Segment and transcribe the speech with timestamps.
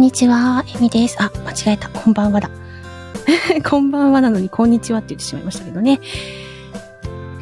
[0.00, 1.16] んにちは、えみです。
[1.20, 1.90] あ、間違えた。
[1.90, 2.50] こんばんはだ。
[3.68, 6.00] こんばんはなのに、こんにちはって言ってしまいましたけどね。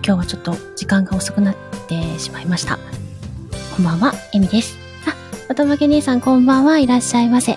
[0.04, 1.54] 今日はちょっと時間が遅くなっ
[1.86, 2.80] てしまいました。
[3.76, 4.76] こんばんは、えみです。
[5.06, 5.14] あ、
[5.48, 7.56] おとまけ姉さんこんばんはいらっしゃいませ。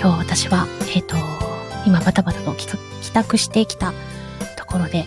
[0.00, 1.16] 今日私は、えっ、ー、と、
[1.84, 2.68] 今バタバタと帰
[3.12, 3.92] 宅してきた
[4.56, 5.04] ところで、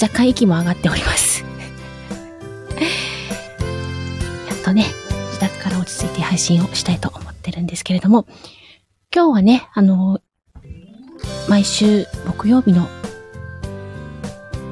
[0.00, 1.44] 若干息も上がっております。
[4.48, 4.86] やっとね、
[5.26, 8.26] 自宅から落ち着いて配信をしたいと思ってるんですけれども、
[9.14, 10.20] 今日はね、あの、
[11.48, 12.88] 毎週木曜日の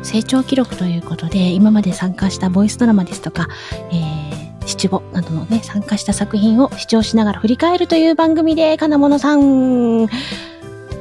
[0.03, 3.47] 成長記録ということで、今まで参加したボイスドラマですとか、
[3.93, 10.09] えー、七五などのね、参加した作品を視聴しながら振り返るという番組で、金物さん、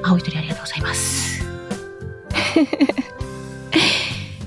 [0.03, 1.43] 青い鳥ありがとうございます。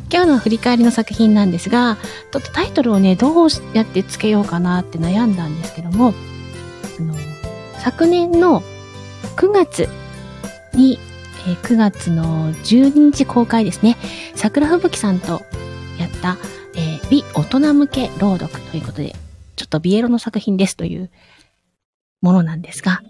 [0.08, 1.98] 今日の振り返りの作品なんですが、
[2.30, 6.14] ちょっとタイトルをね、どうやってつけようかなって悩んだんですけども、
[6.98, 7.14] あの、
[7.78, 8.62] 昨年の
[9.36, 9.89] 9月
[10.75, 10.98] に、
[11.48, 13.97] えー、9月の12日公開ですね、
[14.34, 15.42] 桜吹雪さんと
[15.98, 16.36] やった、
[16.74, 19.14] えー、美大人向け朗読ということで、
[19.56, 21.11] ちょっとビエロの作品ですという
[22.20, 23.02] ものなんですが、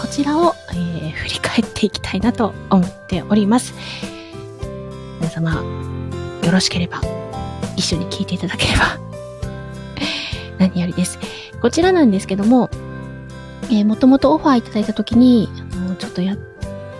[0.00, 3.74] こちらを、えー、振り返っていきたいなと思っております。
[5.20, 5.62] 皆様、
[6.44, 7.00] よろしければ、
[7.76, 8.98] 一緒に聞いていただければ
[10.58, 11.18] 何よりです。
[11.60, 12.68] こちらなんですけども、
[13.70, 16.36] えー、もともとオファーいただいたときに、あの、ちょっとや、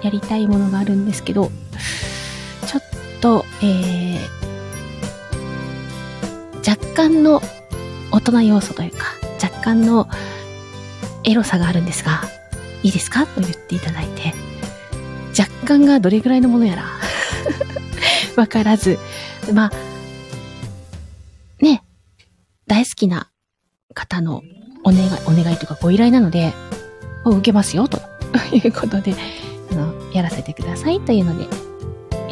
[0.03, 1.51] やりたいものがあるんですけど、
[2.67, 2.83] ちょっ
[3.21, 7.41] と、えー、若干の
[8.11, 9.07] 大人要素というか、
[9.43, 10.09] 若干の
[11.25, 12.23] エロさがあるんですが、
[12.83, 13.27] いいですか？
[13.27, 14.35] と言っていただいて、
[15.39, 16.85] 若干がどれぐらいのものやら
[18.37, 18.99] わからず、
[19.53, 19.73] まあ、
[21.65, 21.83] ね、
[22.67, 23.31] 大好きな
[23.95, 24.43] 方の
[24.85, 26.53] お願い、お願いというかご依頼なので、
[27.25, 27.99] を受けますよ、と
[28.53, 29.15] いうことで、
[29.73, 31.45] あの、やらせてくださいというので、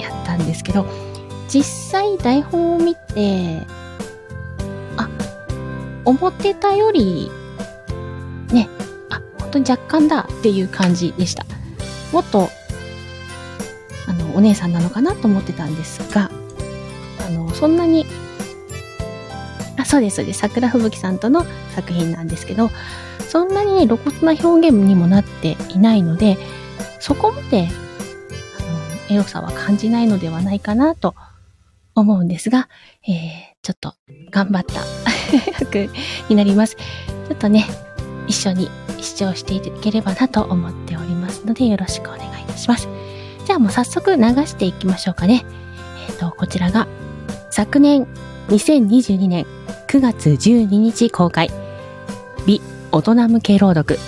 [0.01, 0.87] やったんですけど、
[1.49, 3.67] 実際台本を見て、
[4.97, 5.09] あ、
[6.05, 7.31] 思ってたより、
[8.53, 8.69] ね、
[9.11, 11.45] あ、本当に若干だっていう感じでした。
[12.13, 12.51] もっと
[14.09, 16.31] あの、お姉さんなのかなと思ってたんですが、
[17.27, 18.07] あの、そんなに、
[19.93, 20.39] そうです、そうです。
[20.39, 21.45] 桜吹雪さんとの
[21.75, 22.71] 作品なんですけど、
[23.29, 26.39] そんなにね、露骨な表現にもなっていないので、
[26.99, 27.69] そこまで、
[28.59, 31.15] あの、エロさは感じないのではないかなと
[31.95, 32.71] 思うんですが、
[33.07, 33.13] えー、
[33.61, 33.95] ちょっと
[34.31, 34.81] 頑張った
[35.61, 35.93] 役
[36.31, 36.77] になります。
[36.77, 37.67] ちょっとね、
[38.27, 42.89] 一緒に視聴していければなと思っておりますので、よろしくお願いいたします。
[43.45, 45.45] じゃあもう早速流していきましょうかね。
[46.09, 46.89] えっ、ー、と、こちらが
[47.51, 48.07] 昨年
[48.49, 49.45] 2022年
[49.93, 51.51] 9月12日公開、
[52.47, 53.99] 美大人向け朗読、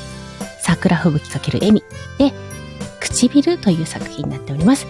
[0.58, 1.84] 桜吹雪かける笑み
[2.16, 2.32] で、
[3.00, 4.86] 唇という作品になっております。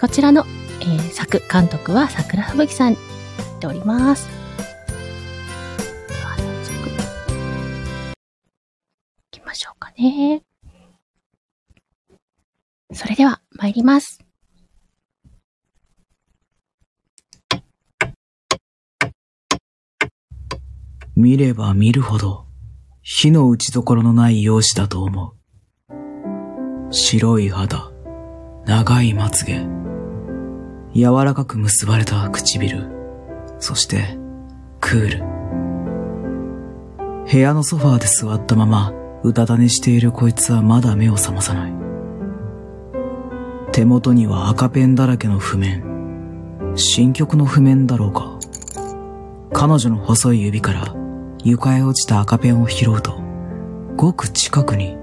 [0.00, 0.44] こちらの、
[0.80, 2.98] えー、作、監督は桜吹雪さんに
[3.38, 4.28] なっております。
[6.08, 8.14] では、早速、行
[9.30, 10.42] きましょうかね。
[12.92, 14.18] それでは参ります。
[21.14, 22.46] 見れば見るほど
[23.02, 25.34] 火の打ちどころのない容姿だと思
[25.90, 26.92] う。
[26.94, 27.90] 白い肌、
[28.64, 29.66] 長いまつげ、
[30.94, 32.86] 柔らかく結ばれた唇、
[33.58, 34.16] そして
[34.80, 35.24] クール。
[37.30, 38.92] 部屋のソファーで座ったまま
[39.22, 41.72] うたた寝しているこいつはまだ目を覚まさない。
[43.72, 46.72] 手元には赤ペンだらけの譜面。
[46.76, 48.38] 新曲の譜面だろうか。
[49.52, 51.01] 彼女の細い指から
[51.44, 53.20] 床へ落ちた赤ペンを拾うと、
[53.96, 54.96] ごく近くに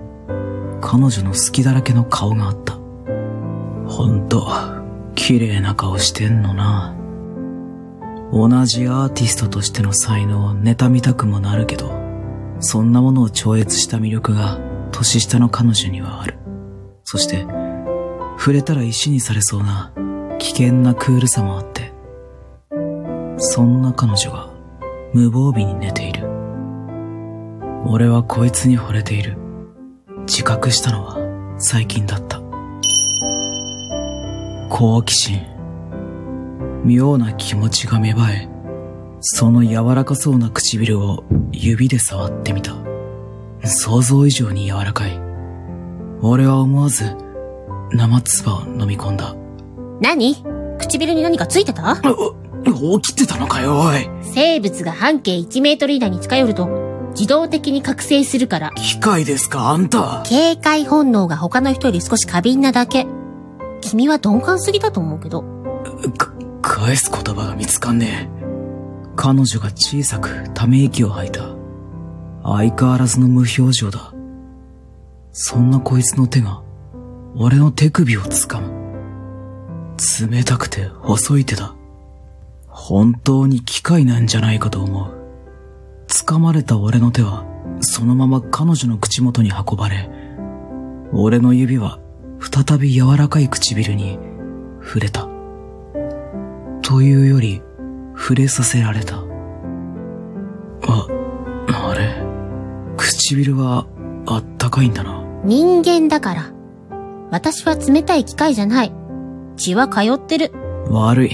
[0.82, 2.76] 彼女の好きだらけの顔があった。
[3.88, 4.48] ほんと、
[5.16, 6.96] 綺麗な顔してんのな。
[8.32, 11.92] 同じアーティストとしての才能を妬みたくもなるけど、
[12.60, 14.60] そんなものを超越した魅力が
[14.92, 16.38] 年下の彼女にはある。
[17.04, 17.46] そして、
[18.38, 19.92] 触れたら石にされそうな
[20.38, 21.92] 危険なクールさもあって、
[23.38, 24.50] そんな彼女が
[25.14, 26.19] 無防備に寝ている。
[27.92, 29.36] 俺はこいつに惚れている。
[30.28, 31.18] 自覚したのは
[31.58, 32.40] 最近だった。
[34.70, 35.42] 好奇心。
[36.86, 38.50] 妙な気持ちが芽生え、
[39.22, 42.76] その柔らかそうな唇を指で触ってみた。
[43.64, 45.20] 想像以上に柔らかい。
[46.22, 47.16] 俺は思わず
[47.92, 49.36] 生唾を飲み込んだ。
[50.00, 50.36] 何？
[50.78, 52.00] 唇に何かついてた？
[53.02, 54.08] 起きてたのかよ、おい。
[54.22, 56.79] 生物が半径1メートル以内に近寄ると、
[57.20, 60.24] 自動的に覚醒するから、機械ですか、あんた。
[60.26, 63.08] 警戒本能が他の人より少し過敏なだけ。
[63.82, 65.42] 君は鈍感すぎだと思うけど。
[66.18, 66.32] か、
[66.62, 68.40] 返す言葉が見つかんねえ。
[69.18, 71.42] 彼女が小さくため息を吐いた。
[72.42, 74.14] 相変わらずの無表情だ。
[75.34, 76.62] そんなこいつの手が、
[77.36, 78.80] 俺の手首を掴む。
[80.32, 81.76] 冷たくて細い手だ。
[82.70, 85.19] 本当に機械なんじゃないかと思う。
[86.10, 87.46] 掴まれた俺の手は、
[87.82, 90.10] そのまま彼女の口元に運ばれ、
[91.14, 92.00] 俺の指は
[92.40, 94.20] 再び柔らかい唇に
[94.84, 95.28] 触れた。
[96.82, 97.62] というより、
[98.18, 99.18] 触れさせられた。
[100.88, 101.08] あ、
[101.68, 102.26] あれ？
[102.98, 103.86] 唇は
[104.26, 105.24] あったかいんだな。
[105.46, 106.52] 人間だから。
[107.32, 108.92] 私は冷たい機械じゃない。
[109.56, 110.52] 血は通ってる。
[110.90, 111.32] 悪い。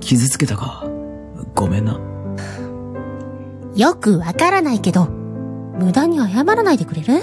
[0.00, 0.84] 傷つけたか。
[1.54, 2.00] ごめんな。
[3.78, 7.14] よくわからないけど、無駄に謝らないでくれる？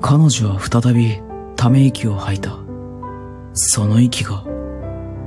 [0.00, 1.20] 彼女は再び
[1.54, 2.56] ため息を吐いた。
[3.52, 4.42] その息が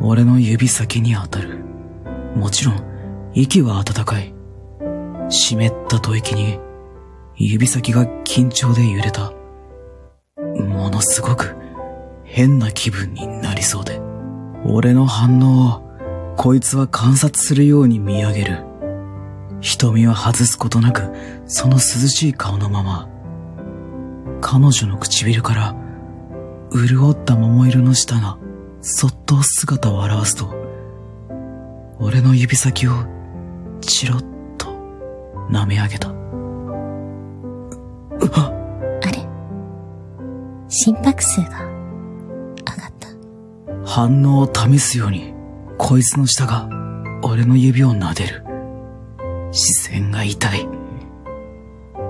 [0.01, 1.63] 俺の指先に当たる。
[2.35, 4.33] もちろん息は温かい。
[5.29, 6.59] 湿った吐息に
[7.35, 9.33] 指先が緊張で揺れた。
[10.41, 11.55] ものすごく
[12.23, 14.01] 変な気分になりそうで。
[14.65, 18.63] 俺の反応をこいつは観察するように見上げる。
[19.61, 21.01] 瞳は外すことなく
[21.47, 23.09] その涼しい顔のまま
[24.41, 25.75] 彼女の唇から
[26.71, 28.37] 潤った桃色の舌が
[28.81, 30.53] そっと姿を現すと
[31.99, 32.91] 俺の指先を
[33.81, 34.67] チロッと
[35.49, 36.09] 舐め上げた。
[36.09, 36.13] あ
[39.11, 39.27] れ？
[40.67, 43.07] 心拍数が上がった。
[43.85, 45.33] 反応を試すように
[45.77, 46.69] こいつの舌が
[47.23, 48.43] 俺の指を撫でる
[49.51, 50.67] 視線が痛い。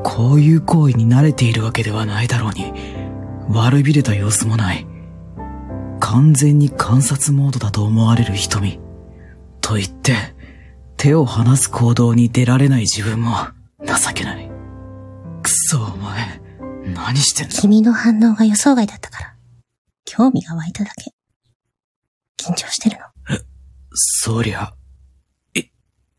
[0.04, 2.74] こういう行為に慣れているわけではないだろうに。
[3.50, 4.86] 悪びれた様子もない。
[6.00, 8.80] 完全に観察モードだと思われる瞳。
[9.62, 10.16] と言って
[10.96, 13.36] 手を離す行動に出られない自分も。
[13.86, 14.50] 情けない。
[15.44, 16.42] くそお前。
[16.94, 17.54] 何してんだ。
[17.54, 19.36] 君の反応が予想外だったから、
[20.06, 21.14] 興味が湧いただけ。
[22.38, 23.06] 緊張してるの。
[23.94, 24.74] そりゃ
[25.54, 25.64] い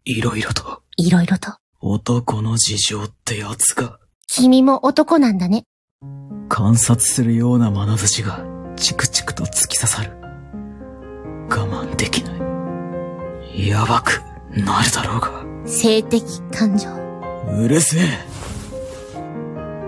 [0.05, 1.53] いろいろといろいろと。
[1.81, 5.63] 男の事情ってやつが君も男なんだね。
[6.49, 10.11] 観察するような眼差しがチクチクと突き刺さる
[11.49, 12.33] 我慢できな
[13.55, 16.89] いやばくなるだろうが性的感情。
[16.91, 18.29] うるせえ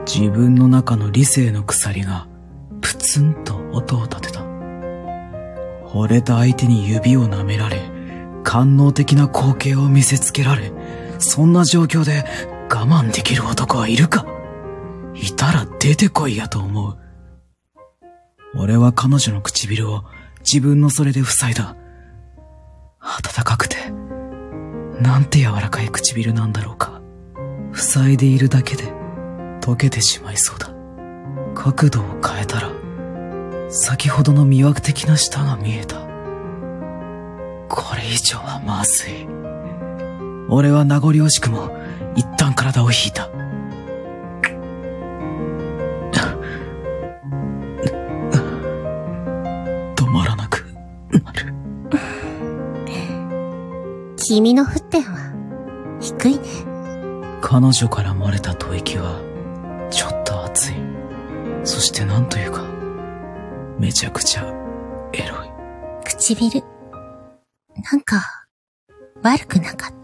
[0.07, 2.29] 自分の中の理性の鎖が
[2.81, 4.41] プツンと音を立てた
[5.89, 7.91] 惚れた相手に指を舐められ
[8.45, 10.73] 官能的な光景を見せつけられ
[11.21, 12.25] そんな状況で
[12.69, 14.27] 我慢できる男はいるか？
[15.15, 16.99] いたら出てこいやと思う。
[18.57, 20.05] 俺は彼女の唇を
[20.41, 21.77] 自分のそれで塞いだ。
[23.01, 23.91] 暖かくて
[25.01, 27.01] なんて柔らかい唇なんだろうか。
[27.73, 28.93] 塞いでいるだけで
[29.61, 30.71] 溶けてしまいそうだ。
[31.55, 32.71] 角度を変えたら
[33.69, 35.97] 先ほどの魅惑的な舌が見えた。
[37.69, 39.40] これ以上はまずい。
[40.51, 41.71] 俺は名残惜しくも
[42.17, 43.31] 一旦体を引いた
[49.97, 50.65] 止まらなく
[51.23, 51.55] なる
[54.17, 55.31] 君の沸点は
[56.01, 56.41] 低いね。
[57.41, 59.21] 彼女から漏れた吐息は
[59.91, 60.75] ちょっと熱い
[61.65, 62.65] そしてなんというか
[63.79, 64.43] めちゃくちゃ
[65.13, 65.51] エロい
[66.05, 66.63] 唇。
[67.93, 68.21] なんか、
[69.23, 70.00] 悪くなかった。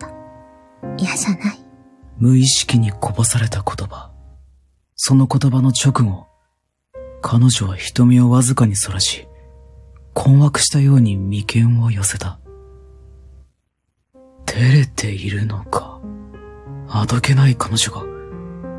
[0.99, 1.59] 嫌じゃない。
[2.19, 4.11] 無意識にこぼされた言葉。
[4.97, 6.27] その言葉の直後
[7.21, 9.29] 彼女は瞳をわずかにそらし
[10.15, 12.39] 困惑したように眉間を寄せた。
[14.47, 16.01] 照れているのか
[16.89, 18.01] あどけない彼女が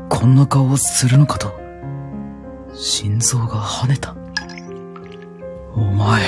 [0.08, 1.52] こんな顔をするのかと
[2.74, 4.16] 心臓が跳ねた。
[5.76, 6.20] お前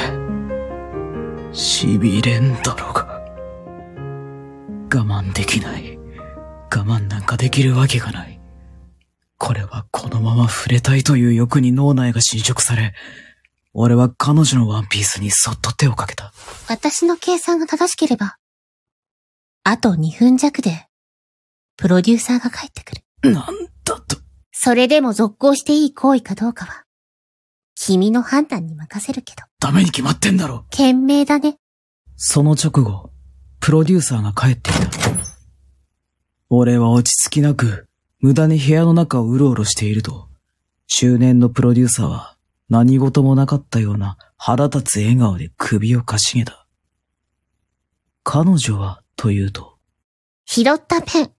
[1.53, 3.10] 痺れんだろうが。
[4.93, 5.97] 我慢できない
[6.73, 8.41] 我慢なんかできるわけがない。
[9.39, 12.95] これはこのまま触れたいという欲に脳内が侵食され、
[13.73, 16.33] 俺は彼女のワンピースにそっと手をかけた。
[16.69, 18.37] 私の計算が正しければ、
[19.65, 20.87] あと2分弱で、
[21.77, 23.33] プロデューサーが帰ってくる。
[23.33, 23.45] なん
[23.85, 24.17] だと。
[24.53, 26.85] それでも続行していい行為かどうかは、
[27.75, 30.67] 君の判断に任せるけど、ダメに決まってんだろ。
[30.71, 31.57] 賢明だね。
[32.17, 33.10] その直後、
[33.61, 34.89] プロデューサーが帰ってきた。
[36.49, 37.87] 俺は落ち着きなく、
[38.19, 40.29] 無駄に部屋の中をうろうろしていると、
[40.89, 42.37] 中年のプロデューサーは
[42.69, 46.67] 何事もなかったような腹立つ笑顔で首をかしげた。
[48.25, 49.77] 彼女は、というと。
[50.47, 51.31] 拾ったペン、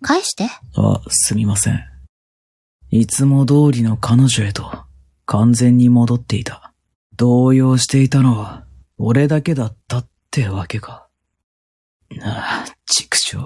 [0.00, 0.44] 返して。
[0.76, 1.80] あ、すみません。
[2.90, 4.84] いつも通りの彼女へと、
[5.26, 6.72] 完全に戻っていた。
[7.16, 8.64] 動揺していたのは、
[8.98, 11.03] 俺だけだったってわけか。
[12.22, 13.38] ああ、畜生。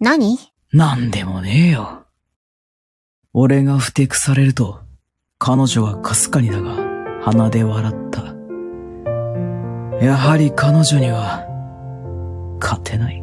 [0.00, 0.38] 何？
[0.72, 2.06] なんでもねえよ。
[3.32, 4.80] 俺がふてくされると、
[5.38, 6.76] 彼女はかすかにだが、
[7.22, 8.22] 鼻で笑った。
[10.04, 11.46] やはり彼女には、
[12.60, 13.22] 勝てない。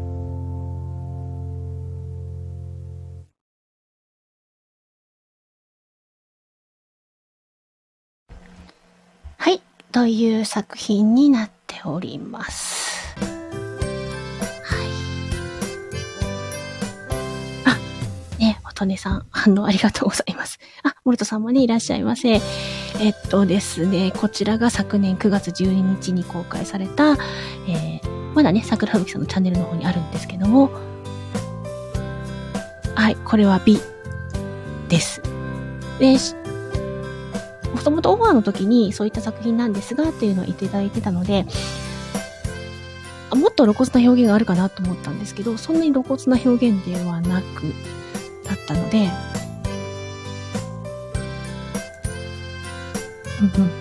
[9.38, 9.62] はい。
[9.92, 12.89] という作品になっております。
[18.86, 20.60] ね、おとねさん、反応ありがとうございます。
[20.84, 22.42] あ、モルトさんもね、いらっしゃいませ。
[23.00, 27.14] えっとですね、こちらが昨年9月12日に公開された、
[27.68, 30.70] えーまだね、桜吹さんのチャンネルの方にあるんですけども、
[32.96, 33.80] はい、これは B
[34.88, 35.22] です。
[36.00, 36.16] で、
[37.74, 41.46] もともとオファーの時にそういった作品なんですがっていうのを言っていただいてたので、
[43.36, 47.74] もっと露骨な表現があるかなと思ったんですけど、そんなに露骨な表現ではなく、
[48.74, 49.10] ったので、
[53.42, 53.72] うんうん。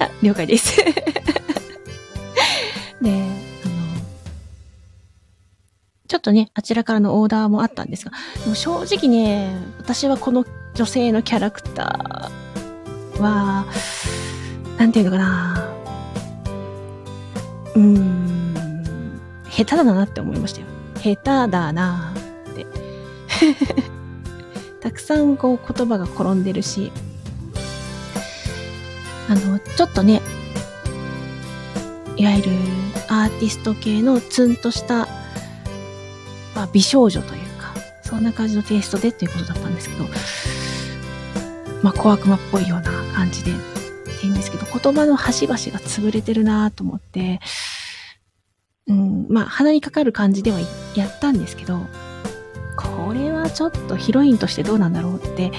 [0.00, 0.76] あ、了解です。
[0.82, 0.92] で、
[3.02, 3.32] あの、
[6.08, 13.66] ちょっとね、あちらからのオーダーもあったんですが、でも正直ね、私はこの女性のキャラクターは、
[14.78, 15.66] なんていうのかな。
[17.74, 20.66] うーん、下手だなって思いましたよ。
[20.96, 22.19] 下手だな。
[24.80, 26.92] たくさんこう言葉が転んでるし、
[29.28, 30.20] あの、ちょっとね、
[32.16, 32.50] いわゆる
[33.08, 35.06] アーティスト系のツンとした、
[36.54, 40.06] まあ、美少女というか、そんな感じのテイストでっていうことだったんですけど、
[41.82, 43.54] まあ、小悪魔っぽいような感じで、っ
[44.20, 47.40] ていうんですけど、言葉の端々が潰れてるなと思って、
[48.86, 50.58] うん、まあ、鼻にかかる感じでは
[50.96, 51.86] やったんですけど、
[53.50, 55.52] ちょっとヒロインとしてどうなんだろうって、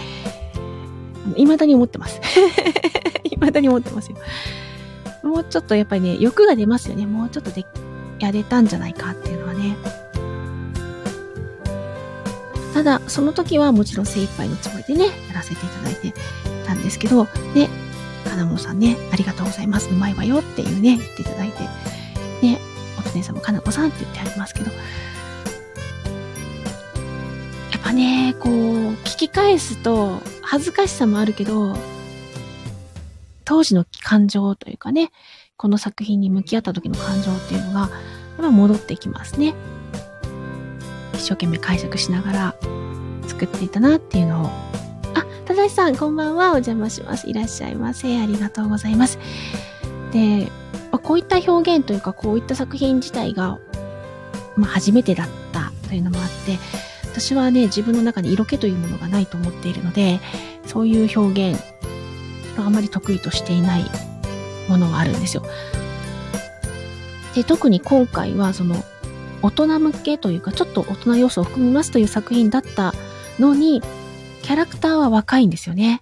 [1.36, 2.19] 未だに思ってます。
[3.24, 4.17] 未だに思ってますよ。
[5.24, 7.05] もうちょっとやっぱりね、欲が出ますよね。
[7.05, 7.65] もうちょっとで、
[8.19, 9.75] やれたんじゃないかっていうのはね。
[12.74, 16.13] ただ、その時はもちろん精一杯のつもりでね、やらせていただいて
[16.65, 17.69] たんですけど、ね、
[18.25, 19.89] 金物さんね、ありがとうございます。
[19.89, 21.63] うまいわよっていうね、言っていただいて、
[22.41, 22.60] ね、
[22.98, 24.71] おとねさんもかなこさんって言ってありますけど、
[27.93, 28.53] ね、こう、
[29.03, 31.75] 聞き返すと、恥ずかしさもあるけど、
[33.45, 35.12] 当時の感情というかね、
[35.57, 37.89] この作品に向き合った時の感情っていうのが、
[38.41, 39.53] やっ戻ってきますね。
[41.13, 42.55] 一生懸命解釈しながら
[43.27, 44.45] 作っていたなっていうのを。
[45.13, 46.51] あ、ただしさん、こんばんは。
[46.51, 47.29] お邪魔します。
[47.29, 48.19] いらっしゃいませ。
[48.19, 49.19] ありがとうございます。
[50.12, 50.51] で、
[50.91, 53.60] まあこういった表現というか、こういった作品自体が、
[54.55, 56.57] まあ、初めてだったというのもあって、
[57.12, 60.22] 私はね、自分の中に色気というものがないと思っているので、
[60.65, 61.62] そういう表現
[62.58, 63.86] あまり得意としていない
[64.68, 65.44] ものがあるんですよ。
[67.36, 68.84] で、特に今回はその
[69.41, 72.94] 大人向けというかちょっと大人要素を含みますという作品だった
[73.39, 73.82] のに、
[74.41, 76.01] キャラクターは若いんですよね。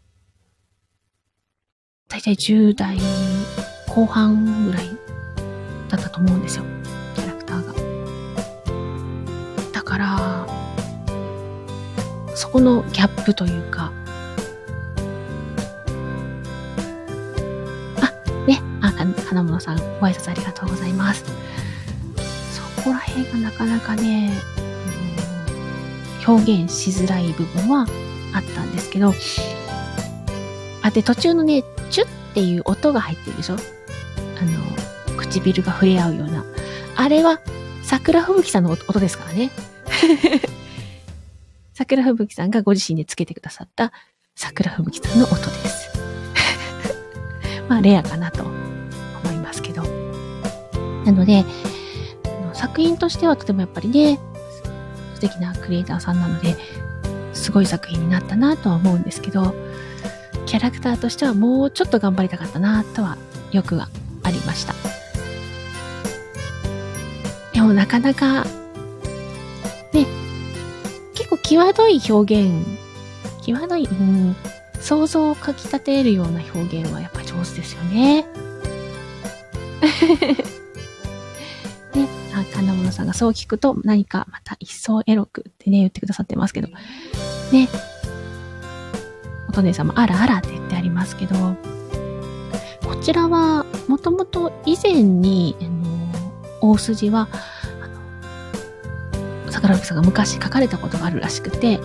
[2.07, 2.97] だいたい10代
[3.87, 4.89] 後半ぐらい
[5.89, 6.65] だったと思うんですよ。
[7.15, 7.73] キャラクターが。
[9.73, 10.28] だから、
[12.39, 13.91] そこのギャップというか、
[18.47, 18.93] ね、あ、
[19.27, 21.25] 金物さん、ご挨拶ありがとうございます。
[22.53, 24.31] そこら辺がなかなかね、
[26.25, 27.81] うん表現しづらい部分は
[28.33, 29.13] あったんですけど、
[30.81, 33.55] あ、で、途中のね、チュッっていう音が入ってるでしょ？
[33.55, 36.45] あの、唇が触れ合うような。
[36.95, 37.41] あれは、
[37.83, 39.51] 桜吹雪さんの音ですからね。
[41.79, 43.93] 桜吹雪さんがご自身でつけてくださった
[44.35, 45.89] 桜吹雪さんの音です。
[47.69, 49.83] まあ、レアかなと思いますけど。
[51.05, 51.45] なので、
[52.51, 54.19] 作品としてはとてもやっぱりね、
[55.13, 56.57] 素敵なクリエイターさんなので、
[57.31, 59.55] すごい作品になったなとは思うんですけど、
[60.45, 63.17] キャラクターとしてはもうちょっと頑張りたかったなとは、
[63.53, 63.87] よくは
[64.23, 64.73] ありました。
[67.53, 68.45] でもなかなか、
[71.49, 72.63] 際どい表現、
[73.41, 74.35] 際どい、うん、
[74.79, 78.21] 想像をかき立てるような表現はやっぱ上手ですよね。
[81.95, 86.67] ね、あ、金物さんがそう聞くと何かまた一層エロくってね、言ってくださってますけど。
[86.67, 87.67] ね。
[89.47, 91.35] おとねさんもあらあらって言ってありますけど、
[92.85, 95.71] こちらはもともと以前に、あの、
[96.61, 97.27] 大筋は、
[99.51, 101.79] 桜吹さんが昔書かれたことがあるらしくて、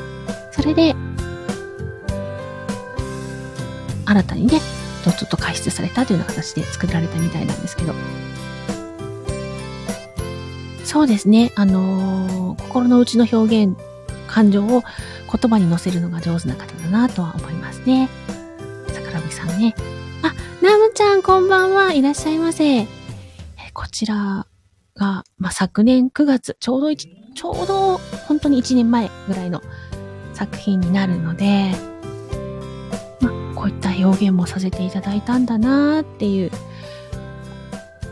[0.53, 0.95] それで、
[4.07, 4.61] 新たにね、
[5.05, 7.95] ちょっと解説されたというような形で作られたみたいなんですけど。
[10.85, 11.53] そうですね。
[11.57, 12.35] あのー
[12.75, 13.77] 心の内の表現、
[14.27, 14.83] 感情を
[15.31, 18.09] 言葉に乗せるのが上手な方だなとは思いますね。
[18.89, 19.77] 桜吹さんね。
[20.23, 22.89] あ、ナムちゃんこんばんはいらっしゃいませ。
[23.73, 24.49] こちら
[24.97, 29.63] が、まあ、昨年9月、ちょうど一、ちょうど本当に1年前ぐらいの
[30.33, 31.73] 作品になるので、
[33.21, 36.51] まあ、こういった表現もさせていただいたんだなっていう、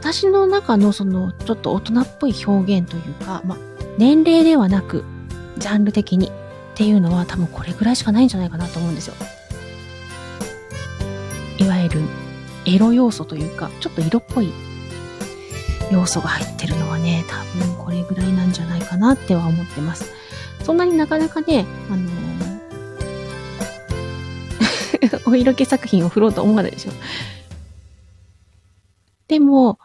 [0.00, 3.58] 私の中のそのちょっと大人っぽい表現というか、まあ、
[3.98, 5.04] 年齢ではなく、
[5.58, 6.30] ジャンル的にっ
[6.74, 9.14] ていうのは多分これぐらいしかないんじゃないかなと思うんですよ。
[11.58, 12.00] いわゆる
[12.66, 14.52] エロ要素というか、ちょっと色っぽい
[15.92, 20.10] 要素が入ってるのはね、多分これぐらいなんじゃないかなっては思ってます。
[20.64, 22.22] そんなになかなかね、あのー
[25.26, 26.92] お色気作品を振ろうと思わないでしょ。
[29.28, 29.78] でも、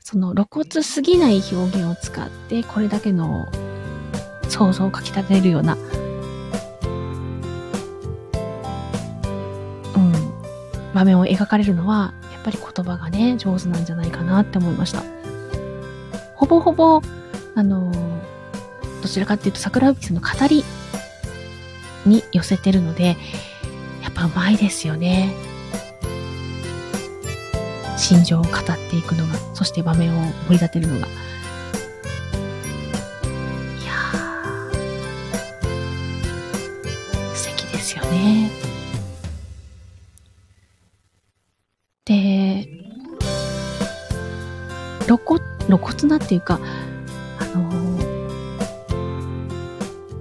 [0.00, 3.46] その露骨すぎない表現を使って、これだけの
[4.48, 5.76] 想像をかき立てるような、
[9.94, 10.12] うん、
[10.94, 15.15] 場面を描かれるのは、やっぱり言葉がね、上手なんじゃないかなって思いました。
[16.36, 17.00] ほぼほぼ、
[17.54, 17.90] あの、
[19.02, 20.64] どちらかっていうと桜吹さんの語り
[22.04, 23.16] に寄せてるので、
[24.02, 25.34] やっぱうまいですよね。
[27.96, 28.52] 心情を語っ
[28.90, 31.06] ていくのが、そして場面を盛り立てるのが。
[31.06, 31.10] い
[33.84, 38.50] やー、素敵ですよね。
[42.04, 42.68] で、
[45.06, 46.60] 露骨、露骨なっていうか、
[47.38, 47.86] あのー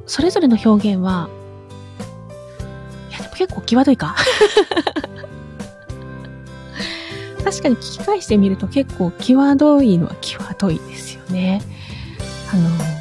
[0.07, 1.29] それぞれの表現は、
[3.09, 4.15] いやでも結構際どいか。
[7.43, 11.61] 確かに聞き返してみると結構際どいのは際どいですよね。
[12.53, 12.95] あのー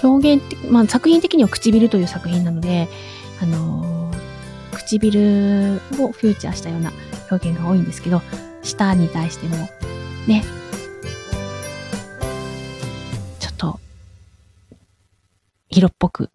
[0.00, 2.88] 表現的、まあ作品的には唇という作品なので、
[3.42, 4.18] あのー
[4.72, 6.92] 唇をフューチャーしたような
[7.30, 8.22] 表現が多いんですけど、
[8.62, 9.56] 舌に対しても、
[10.26, 10.44] ね、
[13.38, 13.80] ちょっと、
[15.70, 16.30] 色っぽく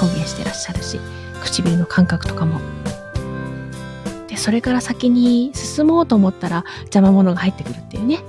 [0.00, 0.98] 表現してらっしゃるし、
[1.42, 2.60] 唇の感覚とかも。
[4.28, 8.20] で、それから先に進もうと思ったら邪魔者が入ってくるっていうね。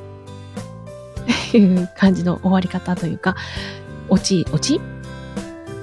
[1.54, 3.36] いう感じの終わり方というか、
[4.10, 4.82] 落ち、落ち？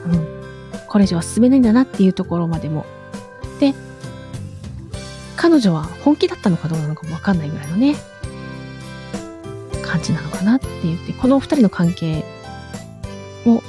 [0.06, 0.26] うん。
[0.88, 2.84] これ以上は進めないんだなっていうところまでも。
[3.60, 3.74] で、
[5.40, 7.96] 彼女は本気だったのかどうなのかもわかんないぐらいのね、
[9.80, 12.26] 感じなのかなって言って、このお二人の関係
[13.46, 13.62] も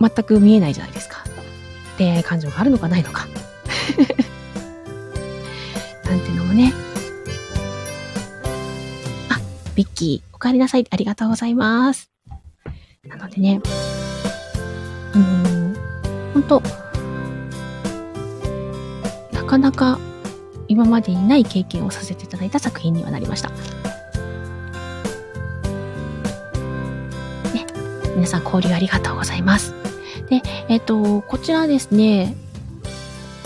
[0.00, 1.22] 全く見えないじゃないですか。
[1.96, 3.28] 恋愛感情があるのかないのか。
[6.04, 6.74] なんていうのもね。
[9.28, 9.38] あ、
[9.76, 10.86] ビッキー、お帰りなさい。
[10.90, 12.10] ありがとうございます。
[13.06, 13.60] なのでね、
[15.14, 15.76] あの、
[16.34, 16.60] ほんと、
[19.32, 20.00] なかなか
[20.72, 23.50] 今までにない経験をさせていただいた作品にはなりました。
[23.50, 23.56] ね、
[28.16, 29.74] 皆さん交流ありがとうございます。
[30.30, 32.34] で、えっ、と、こちらですね、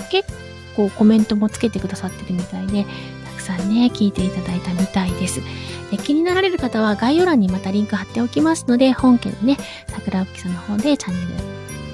[0.09, 0.29] 結
[0.77, 2.91] 構コメントもつけてくださってるみたいで、た
[3.33, 5.41] くさんね、聞いていただいたみたいです。
[5.91, 9.57] で気になられる方は概要欄にまたリンク貼っておきますので、本家のね、
[9.89, 11.21] 桜吹さんの方でチャンネ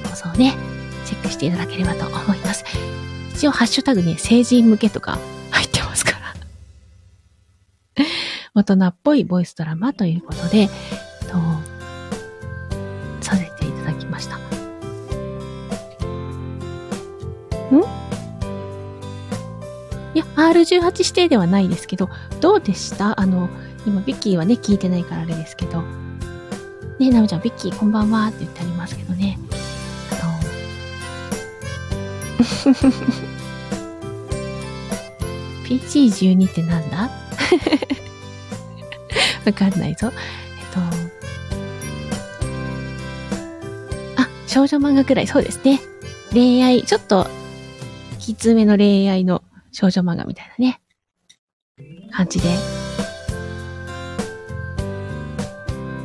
[0.05, 0.55] ル放送ね、
[1.07, 2.67] チェックしていただければと思います。
[3.35, 5.19] 一応ハッシュタグね、成人向けとか
[5.51, 8.05] 入ってますから。
[8.55, 10.69] 大人っぽいボイスドラマということで、えっ
[11.29, 11.37] と、
[13.21, 14.37] させていただきました。
[14.37, 14.41] ん？
[20.15, 23.19] いや、R18 指定ではないですけど、どうでした？
[23.19, 23.49] あの、
[23.87, 25.83] 今、ビッキーはね、聞いてないからあれですけど。
[26.99, 29.12] ね、ナムちゃん、ビッキーこんばんはって言ってありますけど
[35.65, 37.11] PG12 ってなんだ？
[39.45, 40.11] わかんないぞ。
[40.13, 40.81] えっと、
[44.23, 45.81] あ少女漫画くらい、そうですね。
[46.33, 47.27] 恋愛、ちょっと、
[48.19, 50.81] きつめの恋愛の少女漫画みたいなね、
[52.13, 52.49] 感じで、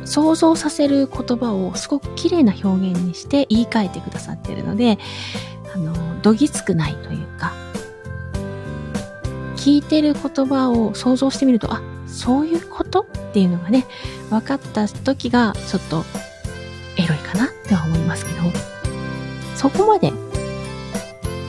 [0.04, 4.98] 想像させる言葉をすごく綺麗な表現にして言い換えてくださってるので、
[5.74, 7.52] あの、どぎつくないというか、
[9.56, 13.86] 聞いてる言葉を想像してみると、あ、そういうことっていうのがね、
[14.30, 16.04] 分かった時がちょっと
[16.96, 18.38] エロいかなっては思いますけど、
[19.56, 20.12] そこまで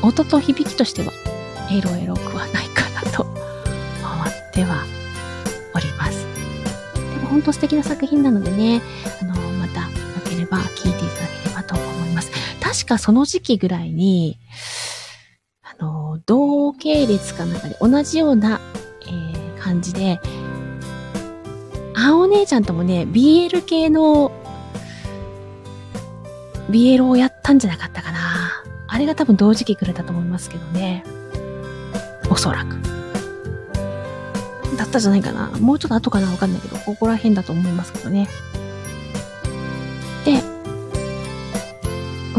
[0.01, 1.12] 音と響きとしては
[1.71, 3.38] エロエロくはないかなと思っ
[4.53, 4.86] ては
[5.75, 6.25] おります。
[6.95, 8.82] でも本当素敵な作品なのでね、
[9.21, 9.88] あの、またよ
[10.27, 10.88] ければ聴
[12.69, 14.38] 確かその時期ぐらいに、
[15.63, 18.62] あの、同系列かなんかで同じような、
[19.01, 20.19] えー感じで、
[21.95, 24.32] あお姉ちゃんともね、BL 系の
[26.69, 28.19] BL をやったんじゃなかったかな。
[28.88, 31.03] あれが多分同時期くれたと思いますけどね。
[32.29, 32.79] おそらく。
[34.77, 35.47] だったじゃないかな。
[35.60, 38.29] もうちょっと後かなわかんないけど、ここら辺だと思いますけどね。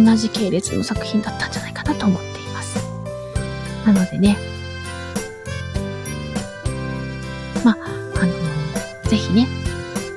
[0.04, 2.78] 同じ系列の作品だったんじゃないかなと思っています。
[3.86, 4.36] なのでね。
[7.64, 7.76] まあ、
[8.22, 9.46] あのぜひね、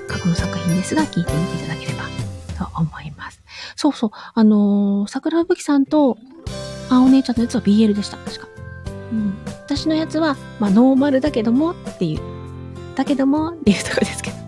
[0.08, 2.04] 過去の作品ですが聞いてみていただければ
[2.66, 3.42] と思います。
[3.76, 6.18] そうそう、あのー、桜吹雪さんと、
[6.90, 8.48] あお姉ちゃんのやつは BL でした、確か。
[9.12, 9.34] うん。
[9.48, 12.22] 私のやつは、まあ、ノーマルだけどもっていう、
[12.96, 14.43] だけどもっていうとこですけど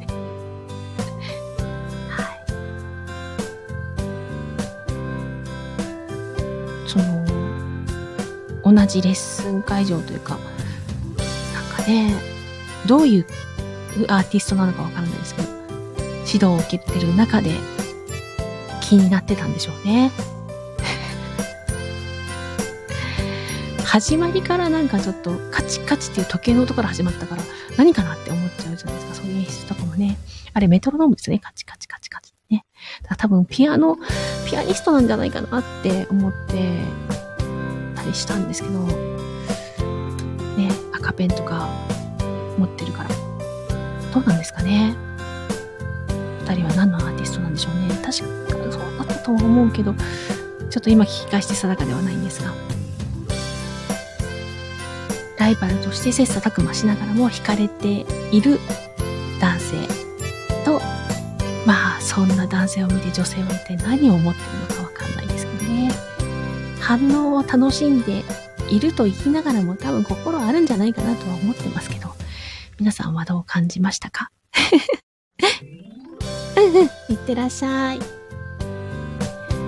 [8.88, 10.38] じレッスン会場というか、
[11.54, 12.16] なんかね、
[12.86, 13.26] どういう
[14.08, 15.48] アーティストなのかわからないですけど、
[16.26, 17.52] 指導を受けてる中で
[18.82, 20.12] 気になってたんでしょうね。
[23.86, 27.42] 始まりからなんかちょっとカチカチっていう時計の音から始まったから
[27.78, 29.14] 何かなって思っちゃうじゃないですか。
[29.16, 30.18] そういう演出とかもね。
[30.54, 31.40] あれメトロノームですね。
[31.40, 32.66] カチカチカチカチってね。
[33.04, 33.98] だから多分ピアノ、
[34.50, 36.80] ピアニストなんじゃないかなって思って
[38.06, 38.80] りしたんですけど、
[40.58, 41.70] ね、赤ペンとか
[42.58, 43.10] 持ってるから。
[44.14, 44.96] どうなんですかね？
[46.48, 47.90] 二人は何のアーティストなんでしょうね？
[47.96, 49.94] 確かそうだったとは思うけど、
[50.70, 52.54] ちょっと今聞き返して定かではないんですが。
[55.38, 58.60] ライバルとして切磋琢磨しながらも惹かれている
[59.40, 59.76] 男性
[60.64, 60.82] と、
[61.68, 64.75] まあそんな男性を見て女性は一体何を思ってるのか
[66.86, 68.24] 反応を楽しんで
[68.70, 72.10] いると言いながらも多分心あるんじゃないかなとは思ってますけど、
[72.80, 74.30] 皆さんはどう感じましたか？
[76.58, 78.00] うんうん、いってらっしゃい。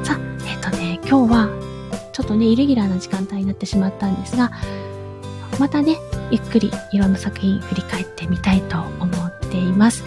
[0.04, 1.50] さあ、えっ、とね、今日は、
[2.14, 4.52] ちょっとね、イレギュラーな時間帯になってしまったんですが、
[5.60, 5.98] またね、
[6.30, 10.04] ゆっくりいろんな作品振り返ってみたいと思っています。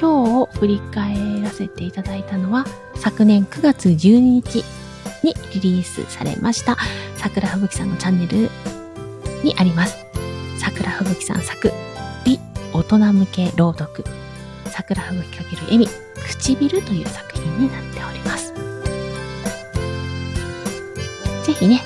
[0.00, 4.64] 今日を振り返らせていただいたのは、昨年9月12日
[5.22, 6.76] にリリースされました、
[7.16, 8.50] 桜吹雪さんのチャンネル
[9.42, 9.96] にあります。
[10.58, 11.72] 桜吹雪さん作、
[12.24, 12.38] 美
[12.72, 14.04] 大人向け朗読、
[14.66, 15.88] 桜吹雪かける笑み、
[16.28, 18.54] 唇という作品になっております。
[21.44, 21.82] ぜひね、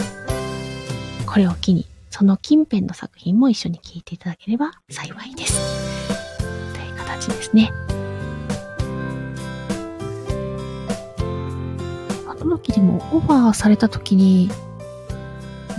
[1.26, 5.58] これを機に、その近辺の作品も一緒に聴いていただければ幸いです。
[6.72, 7.72] という形ですね。
[12.40, 14.50] あの時でもオファーされた時に、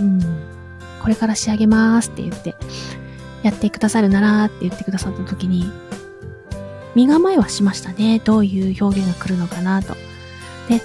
[0.00, 0.20] うん、
[1.02, 2.54] これから仕上げますって言って、
[3.42, 5.70] やってくださるならって言ってくださった時に、
[6.94, 8.20] 身構えはしましたね。
[8.24, 9.94] どういう表現が来るのかなと。
[10.68, 10.82] で、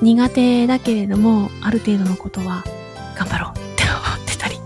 [0.00, 2.64] 苦手だけれども、ある程度のことは
[3.16, 4.56] 頑張ろうって思ってたり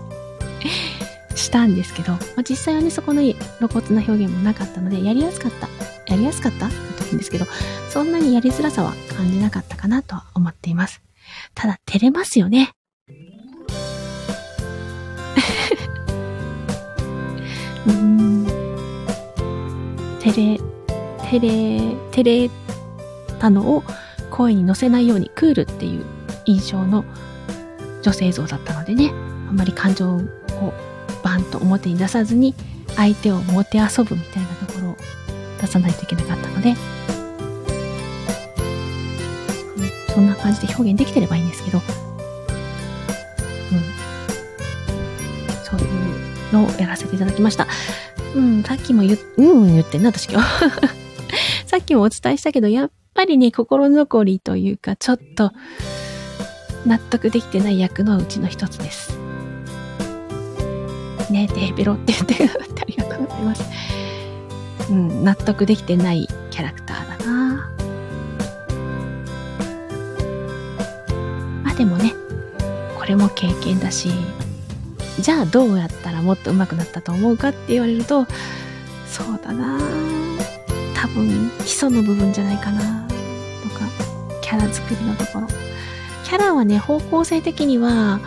[1.35, 3.35] したんですけど、まあ、実際はね、そこの露
[3.67, 5.67] 骨な表現もなかったので、やりやすかった。
[6.07, 6.69] やりやすかった
[7.15, 7.45] んですけど、
[7.89, 11.01] そんなにやりづらさは感じなかったかなとは思っています。
[11.53, 12.71] ただ、照れますよね。
[17.87, 18.45] うん。
[20.19, 20.59] 照れ、
[21.29, 21.79] 照れ、
[22.11, 22.49] 照れ
[23.39, 23.83] たのを
[24.29, 26.05] 声に乗せないようにクールっていう
[26.45, 27.05] 印象の
[28.01, 29.11] 女性像だったのでね、
[29.47, 30.21] あんまり感情を
[31.23, 32.53] バンと表に出さずに
[32.95, 34.97] 相手をもてあそぶみたいなところを
[35.59, 36.75] 出さないといけなかったので、
[40.15, 41.83] そんな感じで表現できてればいいんですけど、うん、
[45.63, 47.67] そういうのをやらせていただきました。
[48.33, 50.47] うん、さっきも言、うんうん、言ってんな、私今日。
[51.67, 55.51] さっきもお伝えしたけど、やっぱりね、心残りというか、ちょっと、
[56.85, 59.17] 納得できてない役のうちの一つです。
[61.29, 63.63] ね、デーベロって言ってくださってありがとうございます。
[64.89, 67.74] うん、納得できてないキャラクターだな
[73.05, 74.09] これも経験だし、
[75.19, 78.25] じゃあどうやったらもっと上手くなったと思うかって言われると、
[79.07, 79.77] そうだな
[80.95, 83.85] 多分基礎の部分じゃないかなとか、
[84.41, 85.47] キャラ作りのところ。
[86.23, 88.19] キャラはね、方向性的には、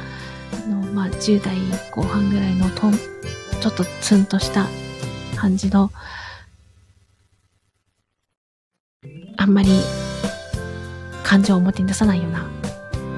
[0.64, 1.56] あの、まあ、10代
[1.90, 2.82] 後半ぐらいのと、
[3.60, 4.68] ちょっとツンとした
[5.34, 5.90] 感じの、
[9.38, 9.70] あんまり
[11.24, 12.46] 感情を表に出さないような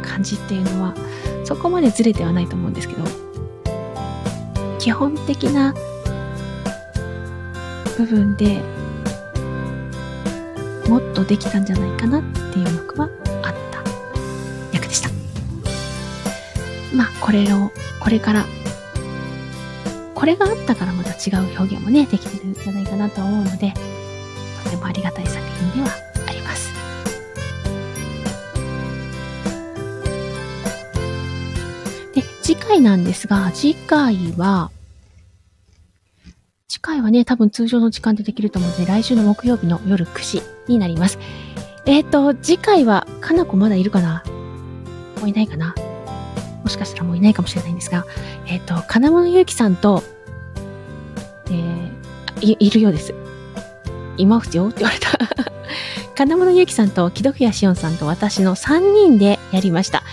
[0.01, 1.10] 感じっていうのは、
[1.51, 3.03] そこまでずれてはないと思うんですけど、
[4.79, 5.75] 基本的な
[7.99, 8.63] 部分で
[10.89, 13.09] もっとできたんじゃないかなっていう役は
[13.43, 13.83] あった
[14.73, 15.09] 役でした。
[16.95, 18.47] まあ、これを、これから、
[20.15, 23.75] これがあったからまた違う表現もね、できてるんじゃないかなと思うので、
[24.63, 26.10] とてもありがたい作品では
[32.71, 34.71] 回なんですが、次回は、
[36.69, 41.19] 次回はね、多分通常の時間でできると思うので、来週の木曜日の夜9時になります。
[41.85, 44.23] えっ、と、次回は、かなこまだいるかな？
[45.19, 45.75] もういないかな？
[46.63, 48.07] もしかしたらもういないかもしれないんですが、
[48.47, 50.05] えっ、と、金物ゆうきさんと、
[51.47, 51.91] えー
[52.41, 53.13] い、いるようです。
[54.17, 55.19] いますよって言われた。
[56.15, 60.05] 金物ゆうきさんと、木戸やしおんさんと私の3人でやりました。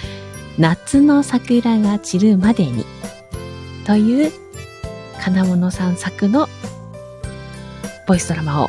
[0.58, 2.86] 夏の桜が散るまでに。
[3.86, 4.32] という、
[5.22, 6.48] 金物さん作の
[8.08, 8.68] ボイスドラマを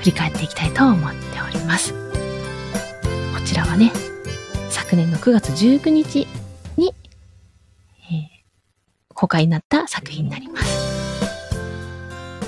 [0.00, 1.92] 振り返っていきたいと思っております。
[1.92, 1.98] こ
[3.44, 3.92] ちらはね、
[4.68, 6.26] 昨年の9月19日
[6.76, 6.94] に、
[8.10, 8.38] えー
[9.14, 10.78] 公開になった作品になります。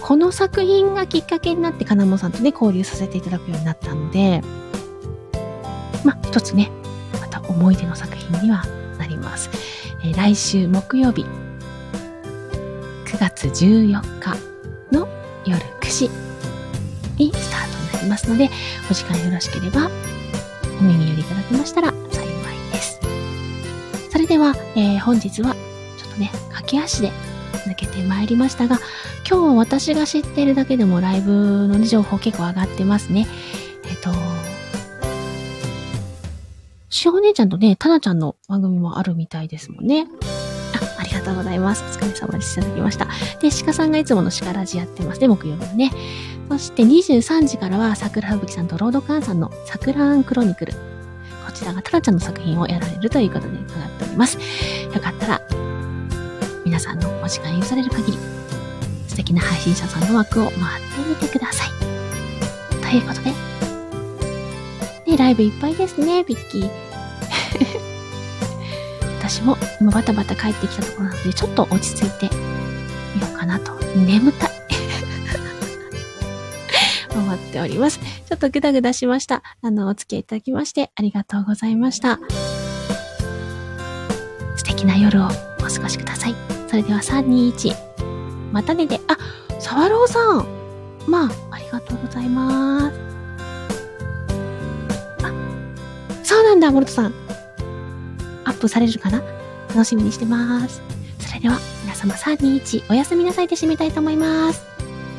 [0.01, 4.41] この作品がきっかけになって金物さんとね、交流させていただくようになったので、
[6.05, 6.71] まあ、一つね、
[7.51, 8.65] 思い出の作品には
[8.99, 9.51] なります。
[10.03, 11.27] え来週木曜日、
[13.05, 14.37] 9月14日
[14.93, 15.09] の
[15.45, 16.11] 夜9時
[17.19, 18.49] にスタートになりますので、
[18.91, 19.91] お時間よろしければ、
[20.81, 22.27] お耳寄りいただけましたら幸い
[22.73, 23.01] です。
[24.11, 25.55] それでは、えー本日は、
[25.99, 27.11] ちょっとね、駆け足で
[27.67, 28.79] 抜けてまいりましたが、
[29.29, 33.27] 今日私が知ってるだけでもライブの情報結構上がってますね。
[36.91, 40.07] しお姉ちゃんとね、たなちゃんの番組もあるみたいですもんね。
[40.99, 41.85] あ、ありがとうございます。
[41.85, 42.61] お疲れ様でした。
[42.61, 43.07] いただきました。
[43.41, 45.93] で、鹿さんがいつもの鹿ラジやってますね、木曜日のね。
[46.49, 50.73] そして23時からは桜吹雪さんとロードカーンさんの桜アンクロニクル。
[51.47, 54.37] こちらがタラちゃんの作品をやられるということで伺っております。
[54.37, 55.41] よかったら、
[56.65, 58.19] 皆さんのお時間許される限り、
[59.07, 61.69] 素敵な配信者さんの枠を回ってみてください。
[62.83, 63.50] ということで、
[65.11, 66.71] ね、ライブいっぱいですね、ビッキー。
[69.19, 72.35] 私も今バタバタ帰ってきたところなので、ちょっと落ち着いて
[73.15, 73.73] みようかなと。
[73.97, 74.51] 眠たい。
[77.15, 77.99] 思っております。
[77.99, 79.43] ちょっとグダグダしました。
[79.63, 82.21] あの、お付き合いいただきましてありがとうございました。
[84.57, 86.37] 素敵な夜をお過ごしください。
[86.69, 87.77] それでは3、2、1。
[88.53, 89.19] またねで、あ、
[89.59, 90.47] サワローさん。
[91.09, 93.10] まあ、ありがとうございます。
[96.41, 97.13] そうなんだ、モルトさん。
[98.47, 99.23] アップされるかな？
[99.69, 100.81] 楽しみにしてます。
[101.19, 104.65] それでは、皆様3、2、1、おやすみなさいで締めたいと思います。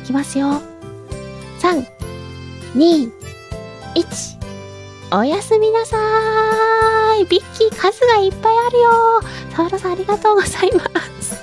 [0.02, 0.60] いきますよ。
[1.60, 1.86] 3、
[2.74, 3.12] 2、
[3.94, 5.16] 1。
[5.16, 7.26] おやすみなさーい。
[7.26, 9.22] ビッキー数がいっぱいあるよ
[9.54, 10.82] サワロさんありがとうございま
[11.20, 11.40] す。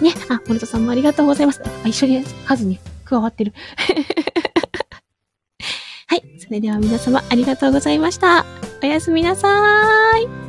[0.00, 1.60] ね、あ、モルトさんもありがとうございます。
[1.64, 3.52] あ、一緒に数に加わってる。
[6.46, 8.46] それでは皆様ありがとうございました。
[8.82, 10.45] おやすみなさーい。